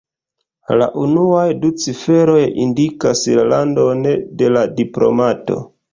La 0.79 0.85
unuaj 1.01 1.43
du 1.65 1.71
ciferoj 1.83 2.39
indikas 2.65 3.23
la 3.41 3.47
landon 3.53 4.03
de 4.41 4.53
la 4.55 4.65
diplomato. 4.81 5.61